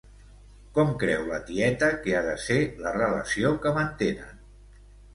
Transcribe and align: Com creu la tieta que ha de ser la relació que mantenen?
Com 0.77 0.89
creu 1.03 1.25
la 1.33 1.37
tieta 1.51 1.91
que 2.07 2.17
ha 2.21 2.25
de 2.31 2.35
ser 2.49 2.59
la 2.87 2.97
relació 2.99 3.55
que 3.67 3.79
mantenen? 3.81 4.47